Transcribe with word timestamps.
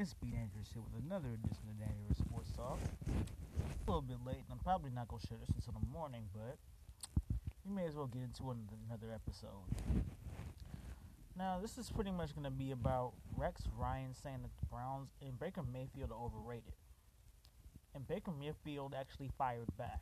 It's 0.00 0.14
Be 0.14 0.32
Dangerous 0.32 0.72
here 0.72 0.80
with 0.80 1.04
another 1.04 1.28
edition 1.28 1.68
of 1.68 1.76
Dangerous 1.76 2.16
Sports 2.16 2.48
Talk. 2.56 2.80
A 3.04 3.84
little 3.84 4.00
bit 4.00 4.16
late, 4.24 4.40
and 4.48 4.56
I'm 4.56 4.64
probably 4.64 4.88
not 4.88 5.12
to 5.12 5.20
share 5.28 5.36
this 5.36 5.52
until 5.52 5.76
the 5.76 5.86
morning, 5.92 6.24
but 6.32 6.56
we 7.68 7.76
may 7.76 7.84
as 7.84 7.92
well 7.92 8.08
get 8.08 8.24
into 8.24 8.48
another 8.48 9.12
episode. 9.12 9.60
Now, 11.36 11.60
this 11.60 11.76
is 11.76 11.90
pretty 11.92 12.12
much 12.12 12.32
to 12.32 12.48
be 12.48 12.70
about 12.70 13.12
Rex 13.36 13.68
Ryan 13.76 14.16
saying 14.16 14.40
that 14.40 14.56
the 14.56 14.64
Browns 14.72 15.12
and 15.20 15.38
Baker 15.38 15.60
Mayfield 15.68 16.16
are 16.16 16.24
overrated. 16.24 16.72
And 17.94 18.08
Baker 18.08 18.32
Mayfield 18.32 18.96
actually 18.96 19.28
fired 19.36 19.68
back. 19.76 20.00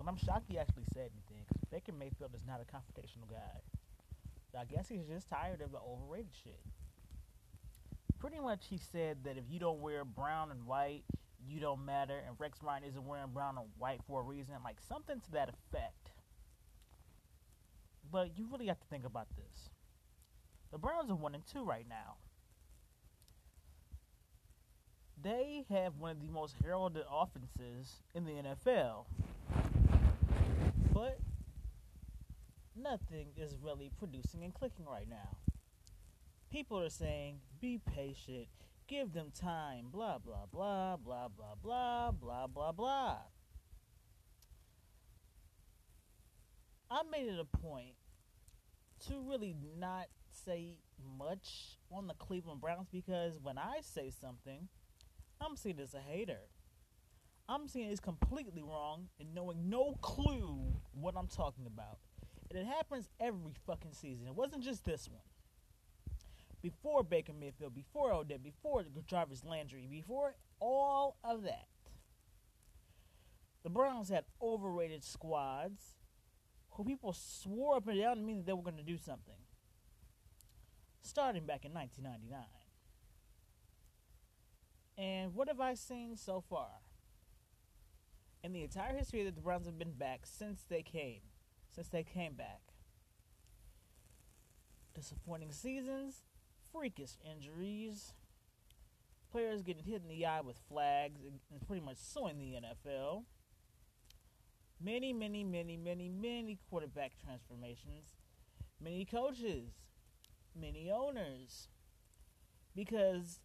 And 0.00 0.08
I'm 0.08 0.18
shocked 0.18 0.50
he 0.50 0.58
actually 0.58 0.90
said 0.92 1.14
anything, 1.14 1.46
because 1.46 1.62
Baker 1.70 1.92
Mayfield 1.94 2.34
is 2.34 2.42
not 2.42 2.58
a 2.58 2.66
confrontational 2.66 3.30
guy. 3.30 3.62
I 4.58 4.64
guess 4.64 4.88
he's 4.88 5.06
just 5.06 5.30
tired 5.30 5.62
of 5.62 5.70
the 5.70 5.78
overrated 5.78 6.34
shit 6.42 6.58
pretty 8.22 8.38
much 8.38 8.66
he 8.70 8.78
said 8.78 9.16
that 9.24 9.36
if 9.36 9.42
you 9.50 9.58
don't 9.58 9.80
wear 9.80 10.04
brown 10.04 10.52
and 10.52 10.64
white, 10.64 11.02
you 11.44 11.58
don't 11.58 11.84
matter, 11.84 12.22
and 12.24 12.36
Rex 12.38 12.60
Ryan 12.62 12.84
isn't 12.84 13.04
wearing 13.04 13.32
brown 13.34 13.58
and 13.58 13.66
white 13.78 13.98
for 14.06 14.20
a 14.20 14.22
reason, 14.22 14.54
like 14.64 14.76
something 14.88 15.20
to 15.20 15.30
that 15.32 15.48
effect. 15.48 16.12
But 18.12 18.38
you 18.38 18.46
really 18.48 18.68
have 18.68 18.78
to 18.78 18.86
think 18.86 19.04
about 19.04 19.26
this. 19.36 19.70
The 20.70 20.78
Browns 20.78 21.10
are 21.10 21.16
one 21.16 21.34
and 21.34 21.44
two 21.44 21.64
right 21.64 21.84
now. 21.88 22.14
They 25.20 25.64
have 25.68 25.96
one 25.98 26.12
of 26.12 26.20
the 26.20 26.30
most 26.30 26.54
heralded 26.62 27.02
offenses 27.10 28.02
in 28.14 28.24
the 28.24 28.32
NFL. 28.32 29.06
But 30.92 31.18
nothing 32.76 33.28
is 33.36 33.56
really 33.60 33.90
producing 33.98 34.44
and 34.44 34.54
clicking 34.54 34.86
right 34.86 35.08
now 35.10 35.36
people 36.52 36.78
are 36.78 36.90
saying, 36.90 37.38
be 37.62 37.80
patient, 37.96 38.46
give 38.86 39.14
them 39.14 39.32
time, 39.34 39.86
blah, 39.90 40.18
blah, 40.18 40.44
blah, 40.52 40.98
blah, 40.98 41.28
blah, 41.28 41.54
blah, 41.62 42.10
blah, 42.10 42.46
blah, 42.46 42.72
blah. 42.72 43.16
I 46.90 47.00
made 47.10 47.26
it 47.26 47.40
a 47.40 47.56
point 47.56 47.94
to 49.08 49.14
really 49.26 49.56
not 49.78 50.08
say 50.30 50.76
much 51.18 51.78
on 51.90 52.06
the 52.06 52.14
Cleveland 52.14 52.60
Browns 52.60 52.88
because 52.92 53.38
when 53.42 53.56
I 53.56 53.78
say 53.80 54.10
something, 54.10 54.68
I'm 55.40 55.56
seen 55.56 55.80
as 55.80 55.94
a 55.94 56.00
hater. 56.00 56.50
I'm 57.48 57.66
seen 57.66 57.90
as 57.90 57.98
completely 57.98 58.62
wrong 58.62 59.08
and 59.18 59.34
knowing 59.34 59.70
no 59.70 59.96
clue 60.02 60.60
what 60.92 61.14
I'm 61.16 61.28
talking 61.28 61.66
about. 61.66 61.98
And 62.50 62.58
it 62.58 62.66
happens 62.66 63.08
every 63.18 63.54
fucking 63.66 63.94
season. 63.94 64.26
It 64.26 64.34
wasn't 64.34 64.62
just 64.62 64.84
this 64.84 65.08
one 65.10 65.22
before 66.62 67.02
Baker 67.02 67.32
Mayfield, 67.32 67.74
before 67.74 68.12
Odell, 68.12 68.38
before 68.38 68.84
Jarvis 69.06 69.44
Landry, 69.44 69.86
before 69.90 70.36
all 70.60 71.16
of 71.24 71.42
that. 71.42 71.66
The 73.64 73.70
Browns 73.70 74.08
had 74.08 74.24
overrated 74.40 75.04
squads 75.04 75.96
who 76.70 76.84
people 76.84 77.12
swore 77.12 77.76
up 77.76 77.88
and 77.88 78.00
down 78.00 78.16
to 78.16 78.22
me 78.22 78.34
that 78.34 78.46
they 78.46 78.52
were 78.52 78.62
going 78.62 78.76
to 78.76 78.82
do 78.82 78.96
something. 78.96 79.34
Starting 81.02 81.44
back 81.44 81.64
in 81.64 81.74
1999. 81.74 82.46
And 84.96 85.34
what 85.34 85.48
have 85.48 85.60
I 85.60 85.74
seen 85.74 86.16
so 86.16 86.42
far? 86.48 86.68
In 88.44 88.52
the 88.52 88.62
entire 88.62 88.96
history 88.96 89.24
that 89.24 89.34
the 89.34 89.40
Browns 89.40 89.66
have 89.66 89.78
been 89.78 89.92
back 89.92 90.20
since 90.24 90.64
they 90.68 90.82
came, 90.82 91.20
since 91.74 91.88
they 91.88 92.02
came 92.02 92.34
back. 92.34 92.60
Disappointing 94.94 95.52
seasons, 95.52 96.22
freakish 96.72 97.16
injuries, 97.24 98.14
players 99.30 99.62
getting 99.62 99.84
hit 99.84 100.02
in 100.02 100.08
the 100.08 100.26
eye 100.26 100.40
with 100.40 100.58
flags 100.68 101.20
and 101.24 101.66
pretty 101.66 101.84
much 101.84 101.98
suing 101.98 102.38
the 102.38 102.54
NFL. 102.54 103.24
Many, 104.82 105.12
many, 105.12 105.44
many, 105.44 105.76
many, 105.76 106.08
many 106.08 106.58
quarterback 106.68 107.12
transformations, 107.24 108.14
many 108.80 109.04
coaches, 109.04 109.70
many 110.58 110.90
owners. 110.90 111.68
Because 112.74 113.40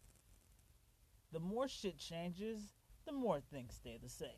the 1.32 1.40
more 1.40 1.68
shit 1.68 1.98
changes, 1.98 2.74
the 3.06 3.12
more 3.12 3.40
things 3.40 3.76
stay 3.76 4.00
the 4.02 4.10
same. 4.10 4.30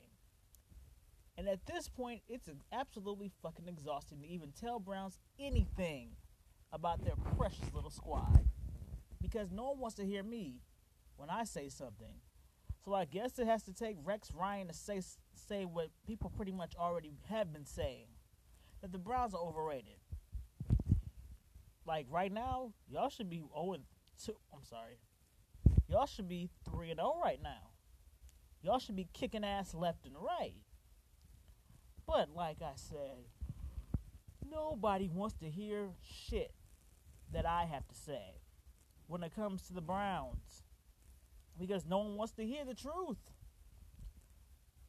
And 1.38 1.47
at 1.47 1.66
this 1.67 1.88
point, 1.88 2.21
it's 2.27 2.50
absolutely 2.73 3.31
fucking 3.41 3.67
exhausting 3.67 4.19
to 4.21 4.27
even 4.27 4.51
tell 4.51 4.79
Browns 4.79 5.19
anything 5.39 6.09
about 6.73 7.03
their 7.06 7.16
precious 7.38 7.73
little 7.73 7.89
squad 7.89 8.48
because 9.29 9.51
no 9.51 9.69
one 9.69 9.79
wants 9.79 9.95
to 9.97 10.06
hear 10.06 10.23
me 10.23 10.62
when 11.16 11.29
I 11.29 11.44
say 11.44 11.69
something. 11.69 12.22
So 12.84 12.94
I 12.94 13.06
guess 13.06 13.38
it 13.38 13.47
has 13.47 13.63
to 13.63 13.73
take 13.73 13.97
Rex 14.03 14.31
Ryan 14.34 14.67
to 14.67 14.73
say 14.73 15.01
say 15.35 15.66
what 15.66 15.90
people 16.07 16.31
pretty 16.35 16.51
much 16.51 16.75
already 16.75 17.17
have 17.29 17.53
been 17.53 17.66
saying 17.66 18.07
that 18.81 18.91
the 18.91 18.97
Browns 18.97 19.34
are 19.34 19.41
overrated. 19.41 20.00
Like 21.85 22.07
right 22.09 22.31
now, 22.31 22.73
y'all 22.89 23.09
should 23.09 23.29
be 23.29 23.44
0 23.53 23.78
2. 24.25 24.35
I'm 24.53 24.63
sorry. 24.63 25.00
Y'all 25.88 26.06
should 26.06 26.29
be 26.29 26.50
3 26.69 26.91
and 26.91 27.00
0 27.00 27.19
right 27.23 27.41
now. 27.41 27.72
Y'all 28.62 28.79
should 28.79 28.95
be 28.95 29.07
kicking 29.13 29.44
ass 29.44 29.73
left 29.73 30.06
and 30.06 30.16
right. 30.16 30.56
But 32.06 32.29
like 32.35 32.62
I 32.62 32.73
said, 32.75 33.25
nobody 34.50 35.09
wants 35.09 35.35
to 35.38 35.50
hear 35.50 35.89
shit 36.01 36.53
that 37.31 37.45
I 37.45 37.66
have 37.66 37.88
to 37.88 37.95
say 37.95 38.39
when 39.09 39.23
it 39.23 39.35
comes 39.35 39.63
to 39.63 39.73
the 39.73 39.81
Browns 39.81 40.63
because 41.59 41.85
no 41.85 41.97
one 41.97 42.15
wants 42.15 42.33
to 42.33 42.45
hear 42.45 42.63
the 42.63 42.75
truth. 42.75 43.17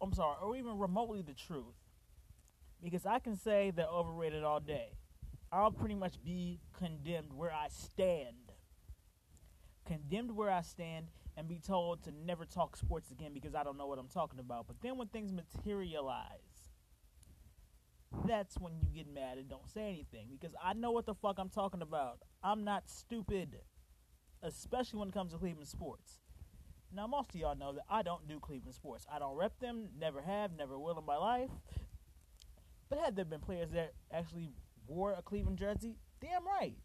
I'm 0.01 0.13
sorry, 0.13 0.37
or 0.43 0.57
even 0.57 0.79
remotely 0.79 1.23
the 1.23 1.35
truth. 1.35 1.75
Because 2.83 3.07
I 3.07 3.19
can 3.19 3.37
say 3.37 3.73
they're 3.75 3.87
overrated 3.87 4.45
all 4.45 4.61
day. 4.61 4.93
I'll 5.51 5.73
pretty 5.73 5.95
much 5.95 6.23
be 6.23 6.61
condemned 6.79 7.33
where 7.33 7.51
I 7.51 7.69
stand. 7.69 8.53
Condemned 9.87 10.37
where 10.37 10.51
I 10.51 10.63
stand 10.63 11.07
and 11.37 11.49
be 11.49 11.59
told 11.59 12.05
to 12.05 12.13
never 12.25 12.45
talk 12.45 12.77
sports 12.77 13.11
again 13.11 13.33
because 13.35 13.55
I 13.55 13.65
don't 13.65 13.77
know 13.77 13.87
what 13.87 13.99
I'm 13.99 14.09
talking 14.09 14.39
about. 14.39 14.67
But 14.67 14.77
then 14.83 14.97
when 14.97 15.09
things 15.09 15.33
materialize, 15.33 16.69
that's 18.27 18.59
when 18.59 18.75
you 18.81 18.89
get 18.95 19.13
mad 19.13 19.39
and 19.39 19.49
don't 19.49 19.69
say 19.69 19.89
anything 19.89 20.29
because 20.31 20.55
I 20.63 20.75
know 20.75 20.91
what 20.91 21.07
the 21.07 21.15
fuck 21.15 21.39
I'm 21.39 21.49
talking 21.49 21.83
about. 21.83 22.19
I'm 22.43 22.65
not 22.65 22.89
stupid 22.89 23.57
especially 24.43 24.99
when 24.99 25.09
it 25.09 25.15
comes 25.15 25.33
to 25.33 25.39
Cleveland 25.39 25.69
sports. 25.69 26.19
Now, 26.93 27.07
most 27.07 27.31
of 27.31 27.37
y'all 27.37 27.57
know 27.57 27.73
that 27.73 27.85
I 27.89 28.03
don't 28.03 28.27
do 28.27 28.41
Cleveland 28.41 28.75
sports. 28.75 29.07
I 29.13 29.19
don't 29.19 29.37
rep 29.37 29.59
them, 29.61 29.89
never 29.99 30.21
have, 30.21 30.57
never 30.57 30.79
will 30.79 30.99
in 30.99 31.07
my 31.07 31.17
life. 31.17 31.51
But 32.89 32.99
had 32.99 33.15
there 33.15 33.25
been 33.25 33.41
players 33.41 33.71
that 33.71 33.93
actually 34.13 34.51
wore 34.89 35.13
a 35.13 35.23
Cleveland 35.23 35.59
jersey, 35.59 35.95
damn 36.21 36.45
right. 36.45 36.77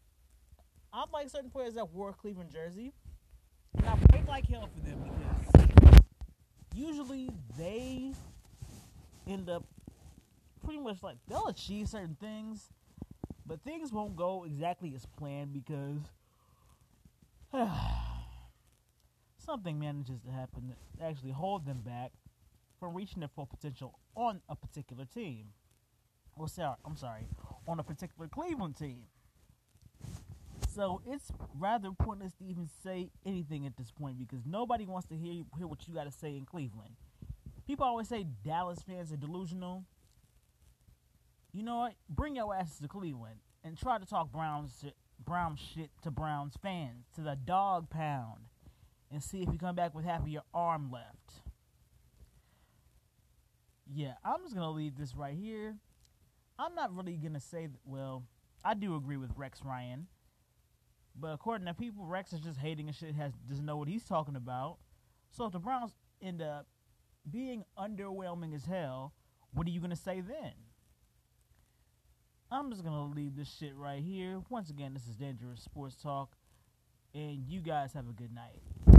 I'm 0.92 1.10
like 1.12 1.28
certain 1.28 1.50
players 1.50 1.74
that 1.74 1.92
wore 1.92 2.10
a 2.10 2.12
Cleveland 2.12 2.50
jersey. 2.52 2.92
And 3.76 3.86
I 3.86 3.96
pray 4.10 4.22
like 4.28 4.48
hell 4.48 4.68
for 4.72 4.88
them 4.88 5.02
because 5.02 6.00
usually 6.74 7.30
they 7.58 8.12
end 9.26 9.50
up 9.50 9.64
pretty 10.64 10.80
much 10.80 11.02
like 11.02 11.16
they'll 11.28 11.48
achieve 11.48 11.88
certain 11.88 12.16
things, 12.20 12.70
but 13.44 13.60
things 13.62 13.92
won't 13.92 14.16
go 14.16 14.44
exactly 14.44 14.94
as 14.94 15.04
planned 15.18 15.52
because 15.52 15.98
something 19.38 19.78
manages 19.78 20.20
to 20.22 20.30
happen 20.30 20.74
that 20.98 21.04
actually 21.04 21.30
hold 21.30 21.66
them 21.66 21.80
back 21.84 22.12
from 22.78 22.94
reaching 22.94 23.20
their 23.20 23.28
full 23.28 23.46
potential 23.46 23.98
on 24.14 24.40
a 24.48 24.56
particular 24.56 25.04
team. 25.04 25.46
Well, 26.36 26.48
sorry, 26.48 26.76
I'm 26.84 26.96
sorry, 26.96 27.26
on 27.66 27.80
a 27.80 27.82
particular 27.82 28.28
Cleveland 28.28 28.76
team. 28.76 29.04
So 30.68 31.00
it's 31.06 31.32
rather 31.58 31.90
pointless 31.92 32.34
to 32.34 32.44
even 32.44 32.68
say 32.82 33.10
anything 33.24 33.64
at 33.64 33.78
this 33.78 33.90
point 33.90 34.18
because 34.18 34.44
nobody 34.44 34.84
wants 34.84 35.08
to 35.08 35.16
hear 35.16 35.42
hear 35.56 35.66
what 35.66 35.88
you 35.88 35.94
got 35.94 36.04
to 36.04 36.10
say 36.10 36.36
in 36.36 36.44
Cleveland. 36.44 36.96
People 37.66 37.86
always 37.86 38.08
say 38.08 38.26
Dallas 38.44 38.80
fans 38.86 39.10
are 39.10 39.16
delusional. 39.16 39.84
You 41.52 41.62
know 41.62 41.78
what? 41.78 41.94
Bring 42.10 42.36
your 42.36 42.54
asses 42.54 42.78
to 42.80 42.88
Cleveland 42.88 43.40
and 43.64 43.78
try 43.78 43.98
to 43.98 44.04
talk 44.04 44.30
Browns 44.30 44.84
Brown 45.24 45.56
shit 45.56 45.90
to 46.02 46.10
Browns 46.10 46.54
fans, 46.60 47.06
to 47.14 47.20
the 47.20 47.36
dog 47.36 47.90
pound, 47.90 48.48
and 49.10 49.22
see 49.22 49.42
if 49.42 49.52
you 49.52 49.58
come 49.58 49.74
back 49.74 49.94
with 49.94 50.04
half 50.04 50.22
of 50.22 50.28
your 50.28 50.44
arm 50.54 50.90
left. 50.90 51.42
Yeah, 53.92 54.14
I'm 54.24 54.42
just 54.42 54.54
going 54.54 54.66
to 54.66 54.70
leave 54.70 54.96
this 54.96 55.14
right 55.14 55.34
here. 55.34 55.76
I'm 56.58 56.74
not 56.74 56.94
really 56.94 57.14
going 57.14 57.34
to 57.34 57.40
say 57.40 57.66
that, 57.66 57.80
well, 57.84 58.24
I 58.64 58.74
do 58.74 58.96
agree 58.96 59.16
with 59.16 59.30
Rex 59.36 59.60
Ryan. 59.64 60.08
But 61.18 61.28
according 61.28 61.66
to 61.66 61.74
people, 61.74 62.04
Rex 62.04 62.32
is 62.32 62.40
just 62.40 62.58
hating 62.58 62.88
and 62.88 62.96
shit, 62.96 63.14
has 63.14 63.32
doesn't 63.48 63.64
know 63.64 63.76
what 63.76 63.88
he's 63.88 64.04
talking 64.04 64.36
about. 64.36 64.78
So 65.30 65.46
if 65.46 65.52
the 65.52 65.58
Browns 65.58 65.94
end 66.20 66.42
up 66.42 66.66
being 67.30 67.64
underwhelming 67.78 68.54
as 68.54 68.64
hell, 68.64 69.14
what 69.52 69.66
are 69.66 69.70
you 69.70 69.80
to 69.90 69.96
say 69.96 70.20
then? 70.20 70.52
I'm 72.50 72.70
just 72.70 72.84
gonna 72.84 73.06
leave 73.06 73.34
this 73.34 73.52
shit 73.58 73.74
right 73.76 74.00
here. 74.00 74.40
Once 74.50 74.70
again, 74.70 74.94
this 74.94 75.08
is 75.08 75.16
Dangerous 75.16 75.62
Sports 75.62 75.96
Talk, 76.00 76.36
and 77.12 77.44
you 77.48 77.60
guys 77.60 77.92
have 77.92 78.08
a 78.08 78.12
good 78.12 78.32
night. 78.32 78.95